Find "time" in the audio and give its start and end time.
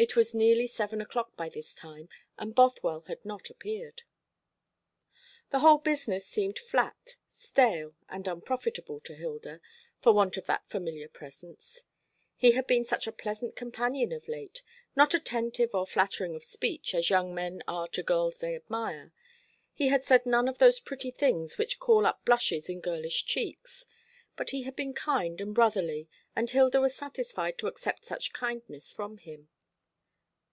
1.74-2.08